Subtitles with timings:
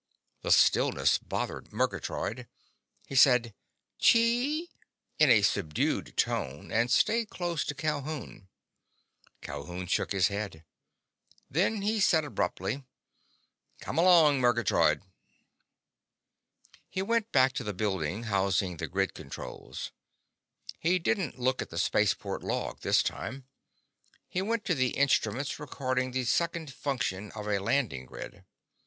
[0.41, 2.47] The stillness bothered Murgatroyd.
[3.05, 3.53] He said,
[3.99, 4.71] "Chee!"
[5.19, 8.49] in a subdued tone and stayed close to Calhoun.
[9.41, 10.65] Calhoun shook his head.
[11.51, 12.83] Then he said abruptly:
[13.79, 15.03] "Come along, Murgatroyd!"
[16.89, 19.91] He went back to the building housing the grid controls.
[20.79, 23.45] He didn't look at the spaceport log this time.
[24.27, 28.45] He went to the instruments recording the second function of a landing grid.